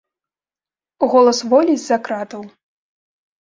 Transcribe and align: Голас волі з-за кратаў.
Голас 1.11 1.41
волі 1.51 1.77
з-за 1.83 1.97
кратаў. 2.09 2.43